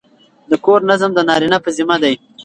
[0.49, 2.15] د کور نظم د نارینه په ذمه دی.